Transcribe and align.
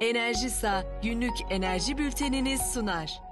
Enerjisa 0.00 0.84
günlük 1.02 1.32
enerji 1.50 1.98
bülteniniz 1.98 2.60
sunar. 2.60 3.22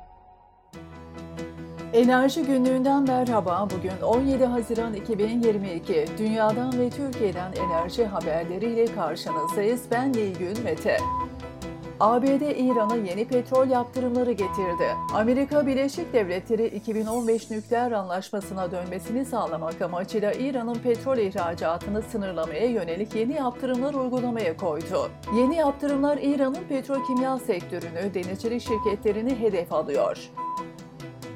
Enerji 1.93 2.43
günlüğünden 2.43 3.03
merhaba. 3.03 3.69
Bugün 3.77 4.01
17 4.03 4.45
Haziran 4.45 4.95
2022. 4.95 6.07
Dünyadan 6.19 6.79
ve 6.79 6.91
Türkiye'den 6.91 7.53
enerji 7.53 8.05
haberleriyle 8.05 8.85
karşınızdayız. 8.85 9.83
Ben 9.91 10.13
Nilgün 10.13 10.65
Mete. 10.65 10.99
ABD 12.01 12.41
İran'a 12.57 12.97
yeni 12.97 13.29
petrol 13.29 13.69
yaptırımları 13.69 14.33
getirdi. 14.33 14.97
Amerika 15.15 15.67
Birleşik 15.67 16.13
Devletleri 16.13 16.67
2015 16.67 17.51
nükleer 17.51 17.93
anlaşmasına 17.93 18.71
dönmesini 18.71 19.25
sağlamak 19.25 19.83
amacıyla 19.83 20.33
İran'ın 20.33 20.75
petrol 20.75 21.19
ihracatını 21.19 22.03
sınırlamaya 22.03 22.67
yönelik 22.67 23.15
yeni 23.15 23.33
yaptırımlar 23.35 23.95
uygulamaya 23.95 24.57
koydu. 24.57 25.11
Yeni 25.37 25.57
yaptırımlar 25.57 26.19
İran'ın 26.23 26.65
petrokimya 26.69 27.39
sektörünü, 27.39 28.15
denizcilik 28.15 28.63
şirketlerini 28.63 29.41
hedef 29.41 29.73
alıyor. 29.73 30.31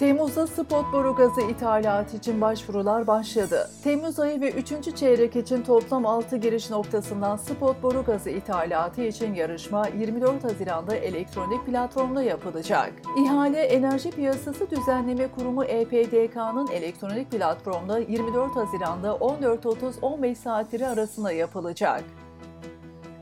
Temmuz'da 0.03 0.47
spot 0.47 0.93
boru 0.93 1.15
gazı 1.15 1.41
ithalatı 1.41 2.17
için 2.17 2.41
başvurular 2.41 3.07
başladı. 3.07 3.71
Temmuz 3.85 4.19
ayı 4.19 4.41
ve 4.41 4.51
3. 4.51 4.97
çeyrek 4.97 5.37
için 5.37 5.63
toplam 5.63 6.07
6 6.07 6.37
giriş 6.37 6.71
noktasından 6.71 7.37
spot 7.37 7.83
boru 7.83 8.05
gazı 8.05 8.31
ithalatı 8.31 9.03
için 9.03 9.35
yarışma 9.35 9.87
24 9.99 10.45
Haziran'da 10.45 10.97
elektronik 10.97 11.67
platformda 11.67 12.23
yapılacak. 12.23 12.93
İhale 13.25 13.61
Enerji 13.63 14.11
Piyasası 14.11 14.71
Düzenleme 14.71 15.29
Kurumu 15.29 15.65
EPDK'nın 15.65 16.67
elektronik 16.67 17.31
platformda 17.31 17.99
24 17.99 18.57
Haziran'da 18.57 19.09
14.30-15 19.09 20.35
saatleri 20.35 20.87
arasında 20.87 21.33
yapılacak. 21.33 22.05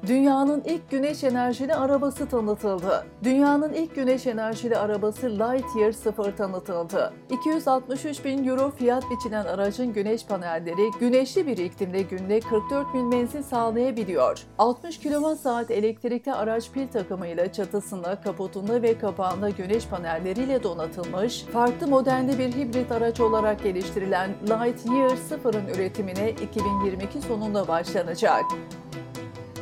Dünyanın 0.06 0.62
ilk 0.64 0.90
güneş 0.90 1.24
enerjili 1.24 1.74
arabası 1.74 2.28
tanıtıldı. 2.28 3.06
Dünyanın 3.24 3.72
ilk 3.72 3.94
güneş 3.94 4.26
enerjili 4.26 4.76
arabası 4.76 5.30
Lightyear 5.30 5.92
0 5.92 6.36
tanıtıldı. 6.36 7.12
263 7.30 8.24
bin 8.24 8.48
euro 8.48 8.70
fiyat 8.70 9.04
biçilen 9.10 9.44
aracın 9.44 9.92
güneş 9.92 10.26
panelleri 10.26 10.90
güneşli 11.00 11.46
bir 11.46 11.58
iklimde 11.58 12.02
günde 12.02 12.40
44 12.40 12.94
bin 12.94 13.06
menzil 13.06 13.42
sağlayabiliyor. 13.42 14.42
60 14.58 14.98
kWh 14.98 15.70
elektrikli 15.70 16.32
araç 16.32 16.70
pil 16.70 16.88
takımıyla 16.88 17.52
çatısında, 17.52 18.20
kaputunda 18.20 18.82
ve 18.82 18.98
kapağında 18.98 19.50
güneş 19.50 19.86
panelleriyle 19.86 20.62
donatılmış, 20.62 21.42
farklı 21.42 21.86
modelli 21.86 22.38
bir 22.38 22.52
hibrit 22.52 22.92
araç 22.92 23.20
olarak 23.20 23.62
geliştirilen 23.62 24.30
Lightyear 24.42 25.10
0'ın 25.10 25.66
üretimine 25.66 26.30
2022 26.30 27.20
sonunda 27.20 27.68
başlanacak. 27.68 28.44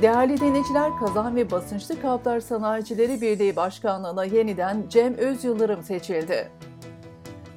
Değerli 0.03 0.41
deneyiciler, 0.41 0.91
Kazan 1.01 1.37
ve 1.37 1.51
Basınçlı 1.51 2.03
Kaplar 2.03 2.41
Sanayicileri 2.41 3.21
Birliği 3.21 3.57
Başkanlığı'na 3.57 4.25
yeniden 4.25 4.85
Cem 4.89 5.15
Özyıldırım 5.15 5.83
seçildi. 5.83 6.51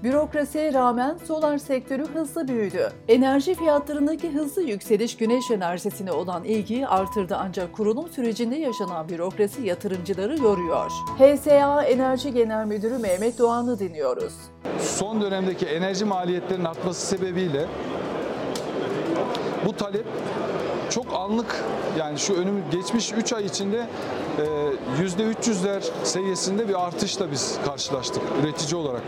Bürokrasiye 0.04 0.74
rağmen 0.74 1.18
solar 1.28 1.58
sektörü 1.58 2.06
hızlı 2.06 2.48
büyüdü. 2.48 2.90
Enerji 3.08 3.56
fiyatlarındaki 3.56 4.32
hızlı 4.32 4.62
yükseliş 4.62 5.18
güneş 5.18 5.52
enerjisine 5.52 6.12
olan 6.12 6.44
ilgiyi 6.44 6.88
artırdı 6.88 7.38
ancak 7.40 7.74
kurulum 7.74 8.10
sürecinde 8.10 8.56
yaşanan 8.56 9.10
bürokrasi 9.10 9.62
yatırımcıları 9.68 10.38
yoruyor. 10.38 10.92
HSA 11.18 11.84
Enerji 11.84 12.34
Genel 12.34 12.66
Müdürü 12.66 12.98
Mehmet 12.98 13.40
Doğan'ı 13.40 13.80
dinliyoruz. 13.80 14.34
Son 14.80 15.22
dönemdeki 15.22 15.66
enerji 15.66 16.06
maliyetlerinin 16.06 16.66
artması 16.66 17.08
sebebiyle 17.08 17.66
bu 19.66 19.74
talep 19.76 20.06
çok 20.92 21.14
anlık 21.14 21.64
yani 22.00 22.20
şu 22.20 22.34
önümü 22.34 22.62
geçmiş 22.72 23.12
3 23.12 23.34
ay 23.34 23.46
içinde 23.46 23.88
yüzde 25.00 25.24
300'ler 25.24 25.82
seviyesinde 26.04 26.70
bir 26.70 26.88
artışla 26.88 27.32
biz 27.32 27.58
karşılaştık 27.66 28.24
üretici 28.44 28.82
olarak. 28.82 29.02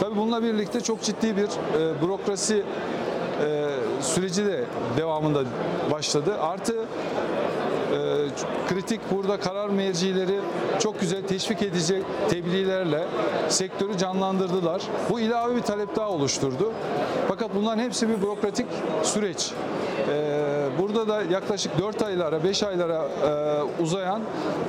Tabii 0.00 0.16
bununla 0.16 0.42
birlikte 0.42 0.80
çok 0.80 1.02
ciddi 1.02 1.36
bir 1.36 1.42
e, 1.42 2.02
bürokrasi 2.02 2.62
e, 3.44 3.66
süreci 4.00 4.46
de 4.46 4.64
devamında 4.96 5.44
başladı. 5.90 6.40
Artı 6.40 6.74
e, 6.74 6.84
kritik 8.68 9.00
burada 9.10 9.40
karar 9.40 9.68
mercileri 9.68 10.40
çok 10.78 11.00
güzel 11.00 11.22
teşvik 11.22 11.62
edecek 11.62 12.04
tebliğlerle 12.30 13.06
sektörü 13.48 13.98
canlandırdılar. 13.98 14.82
Bu 15.10 15.20
ilave 15.20 15.56
bir 15.56 15.62
talep 15.62 15.96
daha 15.96 16.08
oluşturdu. 16.08 16.72
Fakat 17.28 17.50
bunların 17.54 17.82
hepsi 17.82 18.08
bir 18.08 18.22
bürokratik 18.22 18.66
süreç. 19.02 19.52
Ee, 20.08 20.53
burada 20.78 21.08
da 21.08 21.22
yaklaşık 21.22 21.78
4 21.78 22.02
aylara, 22.02 22.44
5 22.44 22.62
aylara 22.62 23.02
e, 23.04 23.82
uzayan 23.82 24.22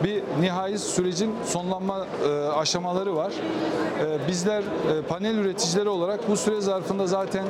bir 0.04 0.24
nihai 0.42 0.80
sürecin 0.80 1.36
sonlanma 1.46 2.06
e, 2.28 2.48
aşamaları 2.48 3.16
var. 3.16 3.34
E, 4.00 4.28
bizler 4.28 4.64
panel 5.10 5.36
üreticileri 5.36 5.90
olarak 5.90 6.30
bu 6.30 6.38
süre 6.38 6.62
zarfında 6.62 7.08
zaten 7.08 7.46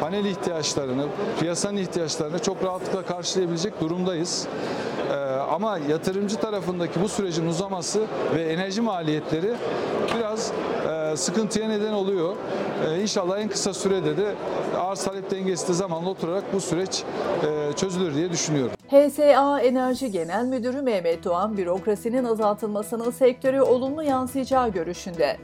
panel 0.00 0.24
ihtiyaçlarını, 0.24 1.06
piyasanın 1.40 1.76
ihtiyaçlarını 1.76 2.38
çok 2.38 2.64
rahatlıkla 2.64 3.02
karşılayabilecek 3.02 3.80
durumdayız. 3.80 4.48
Ama 5.52 5.78
yatırımcı 5.78 6.36
tarafındaki 6.36 7.02
bu 7.02 7.08
sürecin 7.08 7.46
uzaması 7.46 8.06
ve 8.34 8.42
enerji 8.42 8.80
maliyetleri 8.80 9.54
biraz 10.18 10.52
e, 11.12 11.16
sıkıntıya 11.16 11.68
neden 11.68 11.92
oluyor. 11.92 12.36
E, 12.88 13.02
inşallah 13.02 13.38
en 13.38 13.48
kısa 13.48 13.74
sürede 13.74 14.16
de 14.16 14.34
arz 14.76 15.04
talep 15.04 15.30
dengesi 15.30 15.68
de 15.68 15.72
zamanla 15.72 16.10
oturarak 16.10 16.44
bu 16.52 16.60
süreç 16.60 17.04
e, 17.42 17.76
çözülür 17.76 18.14
diye 18.14 18.30
düşünüyorum. 18.30 18.72
HSA 18.90 19.60
Enerji 19.60 20.10
Genel 20.10 20.44
Müdürü 20.44 20.82
Mehmet 20.82 21.24
Doğan, 21.24 21.56
bürokrasinin 21.56 22.24
azaltılmasının 22.24 23.10
sektöre 23.10 23.62
olumlu 23.62 24.02
yansıyacağı 24.02 24.68
görüşünde. 24.68 25.36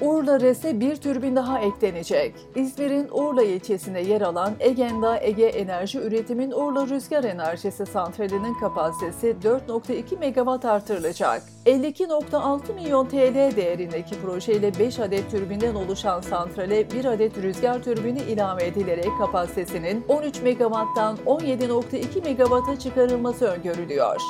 Urla 0.00 0.40
RES'e 0.40 0.80
bir 0.80 0.96
türbin 0.96 1.36
daha 1.36 1.60
eklenecek. 1.60 2.34
İzmir'in 2.54 3.08
Urla 3.12 3.42
ilçesinde 3.42 4.00
yer 4.00 4.20
alan 4.20 4.52
Egenda 4.60 5.20
Ege 5.20 5.46
Enerji 5.46 5.98
Üretim'in 5.98 6.50
Urla 6.50 6.86
Rüzgar 6.86 7.24
Enerjisi 7.24 7.86
Santrali'nin 7.86 8.54
kapasitesi 8.54 9.36
4.2 9.42 10.18
megawatt 10.18 10.64
artırılacak. 10.64 11.42
52.6 11.66 12.74
milyon 12.74 13.06
TL 13.06 13.56
değerindeki 13.56 14.20
projeyle 14.20 14.78
5 14.78 14.98
adet 14.98 15.30
türbinden 15.30 15.74
oluşan 15.74 16.20
santrale 16.20 16.90
1 16.90 17.04
adet 17.04 17.38
rüzgar 17.38 17.82
türbini 17.82 18.22
ilave 18.22 18.66
edilerek 18.66 19.10
kapasitesinin 19.18 20.04
13 20.08 20.42
megawatttan 20.42 21.16
17.2 21.26 22.24
megawatta 22.24 22.78
çıkarılması 22.78 23.44
öngörülüyor. 23.44 24.20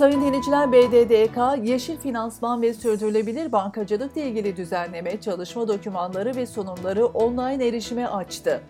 Sayın 0.00 0.20
dinleyiciler 0.20 0.72
BDDK, 0.72 1.68
yeşil 1.68 1.96
finansman 1.96 2.62
ve 2.62 2.74
sürdürülebilir 2.74 3.52
bankacılıkla 3.52 4.20
ilgili 4.20 4.56
düzenleme, 4.56 5.20
çalışma 5.20 5.68
dokümanları 5.68 6.36
ve 6.36 6.46
sunumları 6.46 7.06
online 7.06 7.66
erişime 7.66 8.06
açtı. 8.06 8.62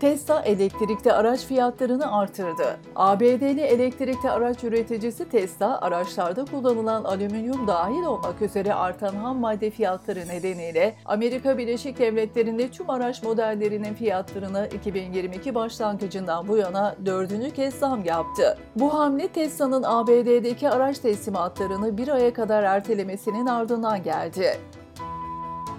Tesla 0.00 0.42
elektrikli 0.42 1.12
araç 1.12 1.40
fiyatlarını 1.40 2.12
artırdı. 2.12 2.76
ABD'li 2.96 3.60
elektrikli 3.60 4.30
araç 4.30 4.64
üreticisi 4.64 5.28
Tesla, 5.28 5.80
araçlarda 5.80 6.44
kullanılan 6.44 7.04
alüminyum 7.04 7.66
dahil 7.66 8.02
olmak 8.02 8.42
üzere 8.42 8.74
artan 8.74 9.14
ham 9.14 9.38
madde 9.38 9.70
fiyatları 9.70 10.28
nedeniyle 10.28 10.94
Amerika 11.04 11.58
Birleşik 11.58 11.98
Devletleri'nde 11.98 12.70
tüm 12.70 12.90
araç 12.90 13.22
modellerinin 13.22 13.94
fiyatlarını 13.94 14.68
2022 14.74 15.54
başlangıcından 15.54 16.48
bu 16.48 16.56
yana 16.56 16.96
dördüncü 17.06 17.50
kez 17.50 17.74
zam 17.74 18.04
yaptı. 18.04 18.58
Bu 18.76 18.94
hamle 18.94 19.28
Tesla'nın 19.28 19.82
ABD'deki 19.82 20.70
araç 20.70 20.98
teslimatlarını 20.98 21.98
bir 21.98 22.08
aya 22.08 22.32
kadar 22.32 22.62
ertelemesinin 22.62 23.46
ardından 23.46 24.02
geldi. 24.02 24.58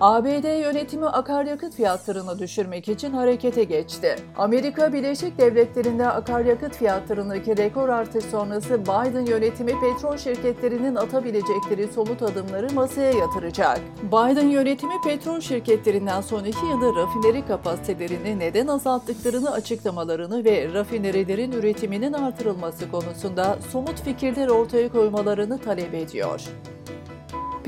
ABD 0.01 0.61
yönetimi 0.61 1.05
akaryakıt 1.05 1.75
fiyatlarını 1.75 2.39
düşürmek 2.39 2.89
için 2.89 3.13
harekete 3.13 3.63
geçti. 3.63 4.15
Amerika 4.37 4.93
Birleşik 4.93 5.37
Devletleri'nde 5.37 6.07
akaryakıt 6.07 6.75
fiyatlarındaki 6.75 7.57
rekor 7.57 7.89
artış 7.89 8.25
sonrası 8.25 8.81
Biden 8.81 9.25
yönetimi 9.25 9.71
petrol 9.81 10.17
şirketlerinin 10.17 10.95
atabilecekleri 10.95 11.87
somut 11.87 12.21
adımları 12.21 12.73
masaya 12.73 13.11
yatıracak. 13.11 13.79
Biden 14.03 14.47
yönetimi 14.47 14.93
petrol 15.03 15.39
şirketlerinden 15.39 16.21
son 16.21 16.43
iki 16.43 16.65
yılda 16.65 17.01
rafineri 17.01 17.45
kapasitelerini 17.45 18.39
neden 18.39 18.67
azalttıklarını 18.67 19.51
açıklamalarını 19.51 20.45
ve 20.45 20.73
rafinerilerin 20.73 21.51
üretiminin 21.51 22.13
artırılması 22.13 22.91
konusunda 22.91 23.57
somut 23.71 24.01
fikirler 24.01 24.47
ortaya 24.47 24.89
koymalarını 24.89 25.57
talep 25.57 25.93
ediyor. 25.93 26.41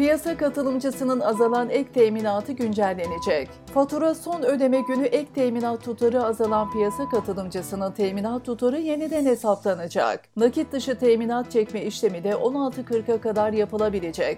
Piyasa 0.01 0.37
katılımcısının 0.37 1.19
azalan 1.19 1.69
ek 1.69 1.91
teminatı 1.93 2.51
güncellenecek. 2.51 3.49
Fatura 3.73 4.15
son 4.15 4.41
ödeme 4.41 4.81
günü 4.81 5.05
ek 5.05 5.27
teminat 5.35 5.83
tutarı 5.83 6.23
azalan 6.23 6.71
piyasa 6.71 7.09
katılımcısının 7.09 7.91
teminat 7.91 8.45
tutarı 8.45 8.79
yeniden 8.79 9.25
hesaplanacak. 9.25 10.23
Nakit 10.35 10.71
dışı 10.71 10.99
teminat 10.99 11.51
çekme 11.51 11.81
işlemi 11.81 12.23
de 12.23 12.29
16.40'a 12.29 13.21
kadar 13.21 13.53
yapılabilecek. 13.53 14.37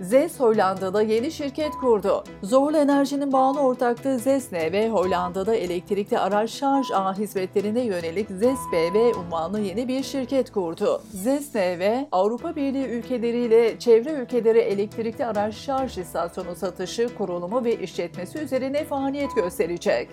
ZES 0.00 0.40
Hollanda'da 0.40 1.02
yeni 1.02 1.30
şirket 1.32 1.72
kurdu. 1.72 2.24
Zorlu 2.42 2.76
Enerji'nin 2.76 3.32
bağlı 3.32 3.60
ortaklığı 3.60 4.18
ZESNE 4.18 4.72
ve 4.72 4.88
Hollanda'da 4.88 5.54
elektrikli 5.54 6.18
araç 6.18 6.50
şarj 6.50 6.90
ağ 6.94 7.18
hizmetlerine 7.18 7.80
yönelik 7.80 8.28
ZESBV 8.28 9.18
unvanlı 9.18 9.60
yeni 9.60 9.88
bir 9.88 10.02
şirket 10.02 10.52
kurdu. 10.52 11.02
ZESNE 11.12 11.78
ve 11.78 12.08
Avrupa 12.12 12.56
Birliği 12.56 12.86
ülkeleriyle 12.86 13.78
çevre 13.78 14.10
ülkelere 14.10 14.60
elektrikli 14.60 15.26
araç 15.26 15.54
şarj 15.54 15.98
istasyonu 15.98 16.54
satışı, 16.54 17.14
kurulumu 17.18 17.64
ve 17.64 17.76
işletmesi 17.76 18.38
üzerine 18.38 18.84
faaliyet 18.84 19.36
gösterecek. 19.36 20.08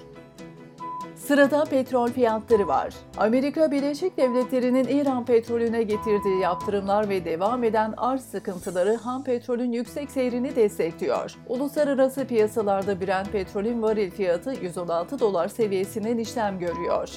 Sırada 1.28 1.64
petrol 1.64 2.08
fiyatları 2.08 2.68
var. 2.68 2.94
Amerika 3.18 3.72
Birleşik 3.72 4.18
Devletleri'nin 4.18 4.88
İran 4.88 5.26
petrolüne 5.26 5.84
getirdiği 5.84 6.40
yaptırımlar 6.42 7.10
ve 7.10 7.26
devam 7.26 7.64
eden 7.64 7.94
arz 7.98 8.22
sıkıntıları 8.22 8.96
ham 8.96 9.24
petrolün 9.24 9.72
yüksek 9.72 10.12
seyrini 10.12 10.56
destekliyor. 10.56 11.36
Uluslararası 11.48 12.26
piyasalarda 12.28 13.02
Brent 13.02 13.32
petrolün 13.32 13.82
varil 13.82 14.12
fiyatı 14.12 14.54
116 14.62 15.20
dolar 15.20 15.48
seviyesinden 15.48 16.18
işlem 16.18 16.60
görüyor. 16.60 17.10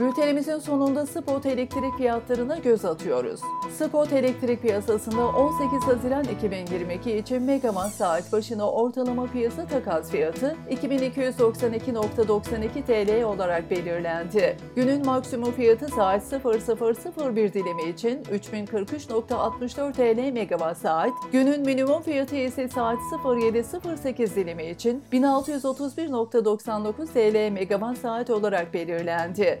Bültenimizin 0.00 0.58
sonunda 0.58 1.06
spot 1.06 1.46
elektrik 1.46 1.96
fiyatlarına 1.96 2.58
göz 2.58 2.84
atıyoruz. 2.84 3.40
Spot 3.78 4.12
elektrik 4.12 4.62
piyasasında 4.62 5.28
18 5.28 5.82
Haziran 5.82 6.24
2022 6.24 7.16
için 7.16 7.42
megawatt 7.42 7.94
saat 7.94 8.32
başına 8.32 8.70
ortalama 8.70 9.26
piyasa 9.26 9.66
takas 9.66 10.10
fiyatı 10.10 10.56
2292.92 10.70 12.82
TL 12.86 13.24
olarak 13.24 13.70
belirlendi. 13.70 14.56
Günün 14.76 15.06
maksimum 15.06 15.52
fiyatı 15.52 15.88
saat 15.88 16.22
0001 16.32 17.52
dilimi 17.52 17.90
için 17.90 18.22
3043.64 18.22 19.92
TL 19.92 20.32
megawatt 20.32 20.78
saat, 20.78 21.10
günün 21.32 21.60
minimum 21.60 22.02
fiyatı 22.02 22.36
ise 22.36 22.68
saat 22.68 22.98
0708 23.42 24.36
dilimi 24.36 24.66
için 24.66 25.02
1631.99 25.12 27.06
TL 27.06 27.52
megawatt 27.52 27.98
saat 27.98 28.30
olarak 28.30 28.74
belirlendi. 28.74 29.60